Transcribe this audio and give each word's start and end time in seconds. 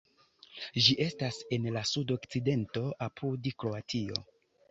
Ĝi 0.85 0.95
estas 1.03 1.35
en 1.57 1.67
la 1.75 1.83
sudokcidento 1.91 2.83
apud 3.09 3.51
Kroatio. 3.65 4.19